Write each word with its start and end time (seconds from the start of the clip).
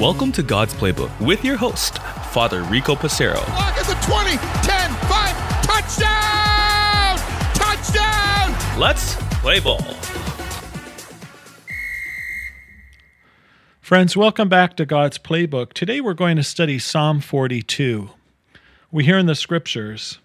Welcome 0.00 0.32
to 0.32 0.42
God's 0.42 0.74
Playbook 0.74 1.20
with 1.20 1.44
your 1.44 1.56
host, 1.56 1.98
Father 2.32 2.64
Rico 2.64 2.96
Passero. 2.96 3.36
Lock 3.50 3.78
at 3.78 3.86
the 3.86 3.94
20, 4.04 4.30
10, 4.30 4.90
5, 5.06 5.62
touchdown! 5.62 7.18
Touchdown! 7.54 8.80
Let's 8.80 9.14
play 9.40 9.60
ball. 9.60 9.80
Friends, 13.80 14.16
welcome 14.16 14.48
back 14.48 14.76
to 14.76 14.84
God's 14.84 15.18
Playbook. 15.18 15.72
Today 15.72 16.00
we're 16.00 16.14
going 16.14 16.36
to 16.36 16.42
study 16.42 16.80
Psalm 16.80 17.20
42. 17.20 18.10
We 18.90 19.04
hear 19.04 19.18
in 19.18 19.26
the 19.26 19.36
scriptures, 19.36 20.18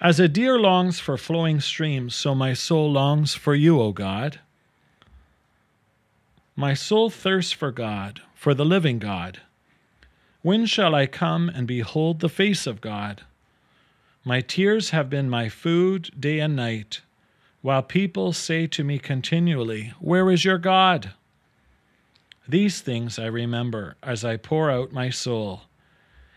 As 0.00 0.18
a 0.18 0.26
deer 0.26 0.58
longs 0.58 0.98
for 0.98 1.16
flowing 1.16 1.60
streams, 1.60 2.16
so 2.16 2.34
my 2.34 2.52
soul 2.52 2.90
longs 2.90 3.34
for 3.34 3.54
you, 3.54 3.80
O 3.80 3.92
God. 3.92 4.40
My 6.56 6.72
soul 6.72 7.10
thirsts 7.10 7.50
for 7.50 7.72
God, 7.72 8.22
for 8.32 8.54
the 8.54 8.64
living 8.64 9.00
God. 9.00 9.40
When 10.42 10.66
shall 10.66 10.94
I 10.94 11.06
come 11.06 11.48
and 11.48 11.66
behold 11.66 12.20
the 12.20 12.28
face 12.28 12.64
of 12.64 12.80
God? 12.80 13.22
My 14.24 14.40
tears 14.40 14.90
have 14.90 15.10
been 15.10 15.28
my 15.28 15.48
food 15.48 16.12
day 16.16 16.38
and 16.38 16.54
night, 16.54 17.00
while 17.60 17.82
people 17.82 18.32
say 18.32 18.68
to 18.68 18.84
me 18.84 19.00
continually, 19.00 19.94
Where 19.98 20.30
is 20.30 20.44
your 20.44 20.58
God? 20.58 21.10
These 22.46 22.82
things 22.82 23.18
I 23.18 23.26
remember 23.26 23.96
as 24.00 24.24
I 24.24 24.36
pour 24.36 24.70
out 24.70 24.92
my 24.92 25.10
soul. 25.10 25.62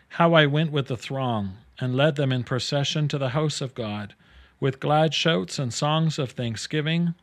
How 0.10 0.34
I 0.34 0.48
went 0.48 0.72
with 0.72 0.88
the 0.88 0.98
throng 0.98 1.58
and 1.80 1.96
led 1.96 2.16
them 2.16 2.32
in 2.32 2.44
procession 2.44 3.08
to 3.10 3.20
the 3.20 3.30
house 3.30 3.62
of 3.62 3.76
God, 3.76 4.16
with 4.60 4.80
glad 4.80 5.14
shouts 5.14 5.60
and 5.60 5.72
songs 5.72 6.18
of 6.18 6.32
thanksgiving, 6.32 7.14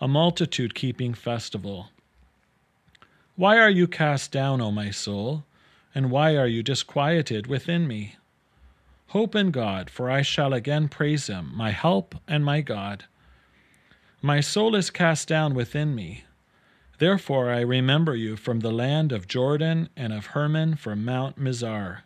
a 0.00 0.08
multitude 0.08 0.74
keeping 0.74 1.14
festival. 1.14 1.90
Why 3.40 3.56
are 3.56 3.70
you 3.70 3.88
cast 3.88 4.32
down, 4.32 4.60
O 4.60 4.70
my 4.70 4.90
soul? 4.90 5.46
And 5.94 6.10
why 6.10 6.36
are 6.36 6.46
you 6.46 6.62
disquieted 6.62 7.46
within 7.46 7.88
me? 7.88 8.16
Hope 9.16 9.34
in 9.34 9.50
God, 9.50 9.88
for 9.88 10.10
I 10.10 10.20
shall 10.20 10.52
again 10.52 10.90
praise 10.90 11.28
him, 11.28 11.50
my 11.54 11.70
help 11.70 12.14
and 12.28 12.44
my 12.44 12.60
God. 12.60 13.04
My 14.20 14.40
soul 14.40 14.74
is 14.74 14.90
cast 14.90 15.26
down 15.26 15.54
within 15.54 15.94
me. 15.94 16.24
Therefore 16.98 17.50
I 17.50 17.60
remember 17.60 18.14
you 18.14 18.36
from 18.36 18.60
the 18.60 18.70
land 18.70 19.10
of 19.10 19.26
Jordan 19.26 19.88
and 19.96 20.12
of 20.12 20.26
Hermon 20.36 20.76
from 20.76 21.02
Mount 21.02 21.38
Mizar. 21.38 22.00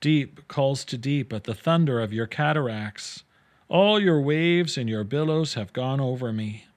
Deep 0.00 0.48
calls 0.48 0.86
to 0.86 0.96
deep 0.96 1.30
at 1.34 1.44
the 1.44 1.54
thunder 1.54 2.00
of 2.00 2.14
your 2.14 2.26
cataracts. 2.26 3.22
All 3.68 4.00
your 4.00 4.22
waves 4.22 4.78
and 4.78 4.88
your 4.88 5.04
billows 5.04 5.52
have 5.54 5.74
gone 5.74 6.00
over 6.00 6.32
me. 6.32 6.68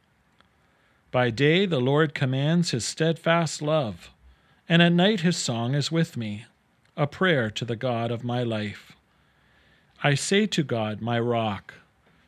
By 1.16 1.30
day 1.30 1.66
the 1.66 1.80
Lord 1.80 2.14
commands 2.14 2.72
his 2.72 2.84
steadfast 2.84 3.62
love, 3.62 4.10
and 4.68 4.82
at 4.82 4.92
night 4.92 5.22
his 5.22 5.38
song 5.38 5.74
is 5.74 5.90
with 5.90 6.18
me, 6.18 6.44
a 6.98 7.08
prayer 7.08 7.50
to 7.52 7.64
the 7.64 7.78
God 7.78 8.12
of 8.12 8.26
my 8.26 8.44
life. 8.44 8.92
I 10.04 10.16
say 10.16 10.46
to 10.48 10.62
God, 10.62 11.00
my 11.00 11.18
rock, 11.18 11.76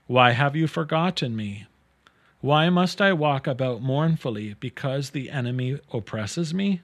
Why 0.06 0.32
have 0.32 0.56
you 0.56 0.68
forgotten 0.68 1.36
me? 1.36 1.66
Why 2.40 2.70
must 2.70 3.02
I 3.02 3.12
walk 3.12 3.46
about 3.46 3.82
mournfully 3.82 4.56
because 4.58 5.10
the 5.10 5.32
enemy 5.32 5.82
oppresses 5.92 6.54
me? 6.54 6.82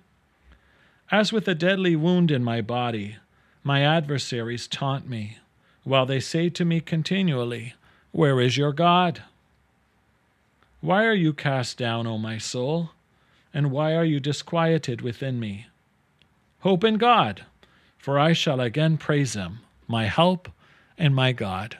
As 1.09 1.31
with 1.31 1.47
a 1.47 1.55
deadly 1.55 1.95
wound 1.95 2.31
in 2.31 2.43
my 2.43 2.59
body, 2.59 3.15
my 3.63 3.81
adversaries 3.81 4.67
taunt 4.67 5.07
me, 5.07 5.37
while 5.85 6.05
they 6.05 6.19
say 6.19 6.49
to 6.49 6.65
me 6.65 6.81
continually, 6.81 7.75
Where 8.11 8.41
is 8.41 8.57
your 8.57 8.73
God? 8.73 9.23
Why 10.83 11.05
are 11.05 11.13
you 11.13 11.31
cast 11.31 11.77
down, 11.77 12.07
O 12.07 12.17
my 12.17 12.37
soul? 12.37 12.89
And 13.53 13.71
why 13.71 13.95
are 13.95 14.03
you 14.03 14.19
disquieted 14.19 14.99
within 14.99 15.39
me? 15.39 15.67
Hope 16.59 16.83
in 16.83 16.97
God, 16.97 17.45
for 17.97 18.19
I 18.19 18.33
shall 18.33 18.59
again 18.59 18.97
praise 18.97 19.33
him, 19.33 19.59
my 19.87 20.07
help 20.07 20.49
and 20.97 21.15
my 21.15 21.31
God. 21.31 21.77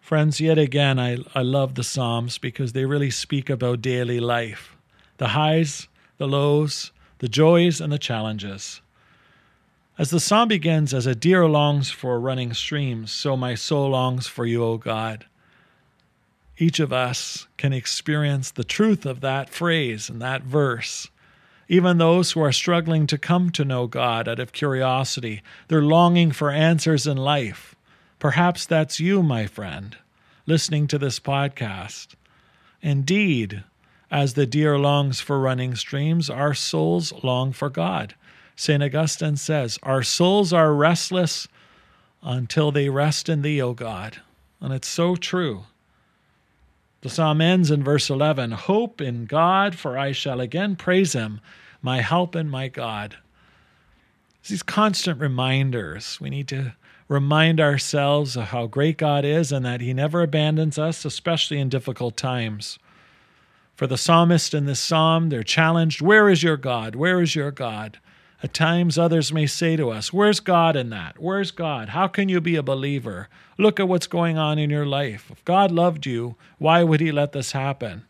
Friends, 0.00 0.40
yet 0.40 0.56
again, 0.56 0.98
I, 0.98 1.18
I 1.34 1.42
love 1.42 1.74
the 1.74 1.84
Psalms 1.84 2.38
because 2.38 2.72
they 2.72 2.86
really 2.86 3.10
speak 3.10 3.50
about 3.50 3.82
daily 3.82 4.18
life 4.18 4.78
the 5.18 5.28
highs, 5.28 5.88
the 6.16 6.26
lows, 6.26 6.90
the 7.18 7.28
joys, 7.28 7.82
and 7.82 7.92
the 7.92 7.98
challenges. 7.98 8.80
As 9.98 10.08
the 10.08 10.20
psalm 10.20 10.48
begins, 10.48 10.94
as 10.94 11.04
a 11.04 11.14
deer 11.14 11.46
longs 11.46 11.90
for 11.90 12.18
running 12.18 12.54
streams, 12.54 13.12
so 13.12 13.36
my 13.36 13.54
soul 13.54 13.90
longs 13.90 14.26
for 14.26 14.46
you, 14.46 14.64
O 14.64 14.78
God. 14.78 15.26
Each 16.58 16.80
of 16.80 16.92
us 16.92 17.46
can 17.58 17.72
experience 17.72 18.50
the 18.50 18.64
truth 18.64 19.04
of 19.04 19.20
that 19.20 19.50
phrase 19.50 20.08
and 20.08 20.22
that 20.22 20.42
verse. 20.42 21.08
Even 21.68 21.98
those 21.98 22.32
who 22.32 22.40
are 22.40 22.52
struggling 22.52 23.06
to 23.08 23.18
come 23.18 23.50
to 23.50 23.64
know 23.64 23.86
God 23.86 24.28
out 24.28 24.38
of 24.38 24.52
curiosity, 24.52 25.42
they're 25.68 25.82
longing 25.82 26.30
for 26.30 26.50
answers 26.50 27.06
in 27.06 27.16
life. 27.16 27.74
Perhaps 28.18 28.64
that's 28.64 29.00
you, 29.00 29.22
my 29.22 29.46
friend, 29.46 29.96
listening 30.46 30.86
to 30.86 30.98
this 30.98 31.20
podcast. 31.20 32.14
Indeed, 32.80 33.64
as 34.10 34.34
the 34.34 34.46
deer 34.46 34.78
longs 34.78 35.20
for 35.20 35.40
running 35.40 35.74
streams, 35.74 36.30
our 36.30 36.54
souls 36.54 37.12
long 37.22 37.52
for 37.52 37.68
God. 37.68 38.14
St. 38.54 38.82
Augustine 38.82 39.36
says, 39.36 39.78
Our 39.82 40.02
souls 40.02 40.52
are 40.52 40.72
restless 40.72 41.48
until 42.22 42.72
they 42.72 42.88
rest 42.88 43.28
in 43.28 43.42
Thee, 43.42 43.60
O 43.60 43.74
God. 43.74 44.22
And 44.60 44.72
it's 44.72 44.88
so 44.88 45.16
true. 45.16 45.64
The 47.06 47.10
psalm 47.10 47.40
ends 47.40 47.70
in 47.70 47.84
verse 47.84 48.10
11 48.10 48.50
Hope 48.50 49.00
in 49.00 49.26
God, 49.26 49.76
for 49.78 49.96
I 49.96 50.10
shall 50.10 50.40
again 50.40 50.74
praise 50.74 51.12
Him, 51.12 51.40
my 51.80 52.00
help 52.00 52.34
and 52.34 52.50
my 52.50 52.66
God. 52.66 53.16
These 54.48 54.64
constant 54.64 55.20
reminders. 55.20 56.20
We 56.20 56.30
need 56.30 56.48
to 56.48 56.74
remind 57.06 57.60
ourselves 57.60 58.36
of 58.36 58.46
how 58.46 58.66
great 58.66 58.98
God 58.98 59.24
is 59.24 59.52
and 59.52 59.64
that 59.64 59.80
He 59.80 59.94
never 59.94 60.20
abandons 60.20 60.80
us, 60.80 61.04
especially 61.04 61.60
in 61.60 61.68
difficult 61.68 62.16
times. 62.16 62.76
For 63.76 63.86
the 63.86 63.96
psalmist 63.96 64.52
in 64.52 64.66
this 64.66 64.80
psalm, 64.80 65.28
they're 65.28 65.44
challenged 65.44 66.02
Where 66.02 66.28
is 66.28 66.42
your 66.42 66.56
God? 66.56 66.96
Where 66.96 67.22
is 67.22 67.36
your 67.36 67.52
God? 67.52 68.00
At 68.42 68.52
times, 68.52 68.98
others 68.98 69.32
may 69.32 69.46
say 69.46 69.76
to 69.76 69.90
us, 69.90 70.12
Where's 70.12 70.40
God 70.40 70.76
in 70.76 70.90
that? 70.90 71.18
Where's 71.18 71.50
God? 71.50 71.90
How 71.90 72.06
can 72.06 72.28
you 72.28 72.40
be 72.40 72.56
a 72.56 72.62
believer? 72.62 73.28
Look 73.56 73.80
at 73.80 73.88
what's 73.88 74.06
going 74.06 74.36
on 74.36 74.58
in 74.58 74.68
your 74.68 74.84
life. 74.84 75.30
If 75.30 75.44
God 75.44 75.70
loved 75.70 76.04
you, 76.04 76.36
why 76.58 76.82
would 76.84 77.00
He 77.00 77.10
let 77.10 77.32
this 77.32 77.52
happen? 77.52 78.04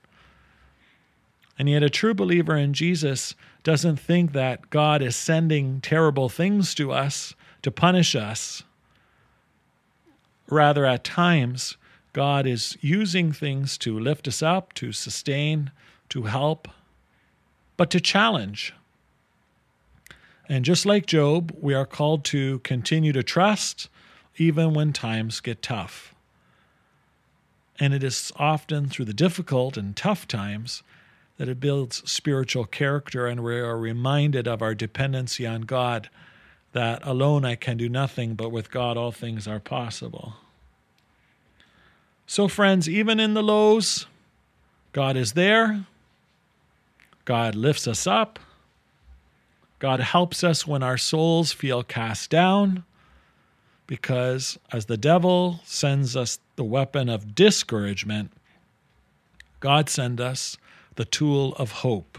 And 1.59 1.69
yet, 1.69 1.83
a 1.83 1.89
true 1.89 2.13
believer 2.13 2.57
in 2.57 2.75
Jesus 2.75 3.35
doesn't 3.63 3.99
think 3.99 4.33
that 4.33 4.69
God 4.69 5.01
is 5.01 5.17
sending 5.17 5.81
terrible 5.81 6.29
things 6.29 6.75
to 6.75 6.93
us 6.93 7.35
to 7.63 7.71
punish 7.71 8.15
us. 8.15 8.63
Rather, 10.49 10.85
at 10.85 11.03
times, 11.03 11.77
God 12.13 12.47
is 12.47 12.77
using 12.81 13.33
things 13.33 13.79
to 13.79 13.99
lift 13.99 14.29
us 14.29 14.43
up, 14.43 14.73
to 14.75 14.93
sustain, 14.93 15.71
to 16.11 16.23
help, 16.23 16.69
but 17.77 17.91
to 17.91 18.01
challenge. 18.01 18.73
And 20.49 20.65
just 20.65 20.87
like 20.87 21.07
Job, 21.07 21.57
we 21.61 21.75
are 21.75 21.87
called 21.87 22.25
to 22.27 22.61
continue 22.61 23.13
to 23.13 23.23
trust 23.23 23.89
even 24.37 24.75
when 24.75 24.93
times 24.93 25.41
get 25.41 25.63
tough. 25.63 26.15
And 27.79 27.93
it 27.93 28.05
is 28.05 28.33
often 28.37 28.89
through 28.89 29.07
the 29.07 29.15
difficult 29.15 29.77
and 29.77 29.97
tough 29.97 30.29
times 30.29 30.83
that 31.37 31.49
it 31.49 31.61
builds 31.61 32.09
spiritual 32.11 32.65
character, 32.65 33.27
and 33.27 33.43
we 33.43 33.57
are 33.57 33.77
reminded 33.77 34.49
of 34.49 34.63
our 34.63 34.75
dependency 34.75 35.47
on 35.47 35.63
God 35.63 36.09
that 36.73 37.07
alone 37.07 37.45
I 37.45 37.57
can 37.57 37.77
do 37.77 37.89
nothing, 37.89 38.35
but 38.35 38.51
with 38.51 38.71
God 38.71 38.97
all 38.97 39.13
things 39.13 39.47
are 39.47 39.61
possible. 39.61 40.35
So, 42.27 42.49
friends, 42.49 42.89
even 42.89 43.21
in 43.21 43.35
the 43.35 43.43
lows, 43.43 44.07
God 44.93 45.17
is 45.17 45.33
there. 45.33 45.87
God 47.25 47.55
lifts 47.55 47.87
us 47.87 48.07
up. 48.07 48.39
God 49.79 50.01
helps 50.01 50.43
us 50.43 50.67
when 50.67 50.83
our 50.83 50.97
souls 50.97 51.53
feel 51.53 51.83
cast 51.83 52.31
down, 52.31 52.85
because 53.87 54.59
as 54.73 54.87
the 54.87 54.97
devil 54.97 55.61
sends 55.65 56.17
us 56.17 56.39
the 56.57 56.65
weapon 56.65 57.09
of 57.09 57.35
discouragement, 57.35 58.33
God 59.61 59.89
sends 59.89 60.21
us 60.21 60.57
the 60.97 61.05
tool 61.05 61.55
of 61.57 61.73
hope. 61.73 62.19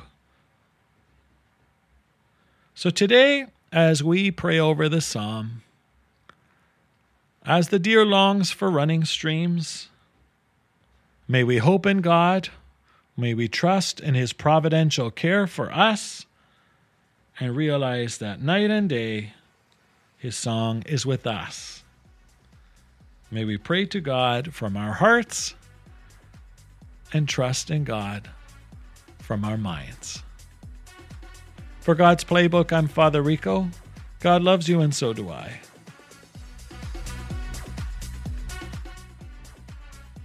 So 2.75 2.89
today, 2.91 3.47
as 3.71 4.03
we 4.03 4.29
pray 4.29 4.59
over 4.59 4.87
the 4.87 5.01
psalm, 5.01 5.63
as 7.43 7.69
the 7.69 7.79
deer 7.79 8.05
longs 8.05 8.51
for 8.51 8.69
running 8.69 9.03
streams, 9.03 9.89
may 11.27 11.43
we 11.43 11.57
hope 11.57 11.85
in 11.85 12.01
God, 12.01 12.49
may 13.15 13.33
we 13.33 13.47
trust 13.47 13.99
in 13.99 14.13
His 14.13 14.31
providential 14.31 15.09
care 15.09 15.47
for 15.47 15.71
us, 15.71 16.25
and 17.39 17.55
realize 17.55 18.17
that 18.17 18.41
night 18.41 18.69
and 18.69 18.89
day 18.89 19.33
His 20.17 20.35
song 20.35 20.83
is 20.85 21.05
with 21.05 21.27
us. 21.27 21.83
May 23.29 23.45
we 23.45 23.57
pray 23.57 23.85
to 23.87 23.99
God 23.99 24.53
from 24.53 24.77
our 24.77 24.93
hearts 24.93 25.53
and 27.13 27.27
trust 27.27 27.69
in 27.69 27.83
God 27.83 28.29
from 29.19 29.43
our 29.43 29.57
minds. 29.57 30.23
For 31.81 31.95
God's 31.95 32.23
Playbook, 32.23 32.71
I'm 32.71 32.87
Father 32.87 33.21
Rico. 33.21 33.69
God 34.19 34.41
loves 34.41 34.67
you, 34.67 34.81
and 34.81 34.93
so 34.93 35.13
do 35.13 35.29
I. 35.29 35.59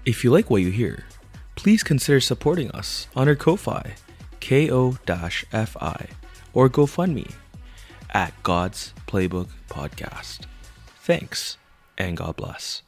If 0.04 0.24
you 0.24 0.30
like 0.30 0.50
what 0.50 0.62
you 0.62 0.70
hear, 0.70 1.04
please 1.54 1.82
consider 1.82 2.20
supporting 2.20 2.70
us 2.72 3.06
on 3.14 3.28
our 3.28 3.36
Ko-Fi, 3.36 3.94
ko-fi, 4.40 6.08
or 6.52 6.69
GoFundMe 6.69 7.31
at 8.10 8.34
God's 8.43 8.93
Playbook 9.06 9.49
Podcast. 9.69 10.40
Thanks, 11.02 11.56
and 11.99 12.16
God 12.16 12.37
bless. 12.37 12.82